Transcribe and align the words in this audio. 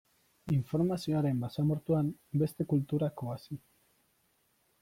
Informazioaren 0.53 1.43
basamortuan, 1.43 2.09
beste 2.45 2.67
kulturak 2.73 3.25
oasi. 3.29 3.63